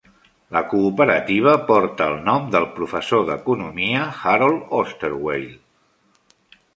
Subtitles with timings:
[0.55, 5.47] La cooperativa porta el nom del professor d'Economia Harold Osterweil.